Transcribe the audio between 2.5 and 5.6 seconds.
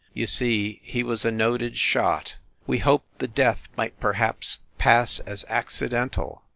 we hoped the death might perhaps pass as